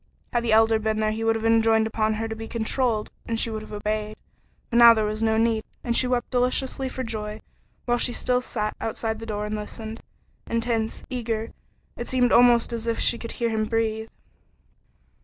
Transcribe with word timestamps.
Had 0.33 0.43
the 0.43 0.51
Elder 0.51 0.79
been 0.79 0.99
there 0.99 1.11
he 1.11 1.23
would 1.23 1.35
have 1.35 1.45
enjoined 1.45 1.85
upon 1.85 2.15
her 2.15 2.27
to 2.27 2.35
be 2.35 2.47
controlled 2.47 3.11
and 3.27 3.39
she 3.39 3.51
would 3.51 3.61
have 3.61 3.71
obeyed, 3.71 4.15
but 4.71 4.77
now 4.79 4.95
there 4.95 5.05
was 5.05 5.21
no 5.21 5.37
need, 5.37 5.63
and 5.83 5.95
she 5.95 6.07
wept 6.07 6.31
deliciously 6.31 6.89
for 6.89 7.03
joy 7.03 7.39
while 7.85 7.99
she 7.99 8.11
still 8.11 8.41
sat 8.41 8.75
outside 8.81 9.19
the 9.19 9.27
door 9.27 9.45
and 9.45 9.53
listened. 9.55 10.01
Intense 10.47 11.05
eager 11.11 11.51
it 11.95 12.07
seemed 12.07 12.31
almost 12.31 12.73
as 12.73 12.87
if 12.87 12.97
she 12.99 13.19
could 13.19 13.33
hear 13.33 13.51
him 13.51 13.65
breathe. 13.65 14.09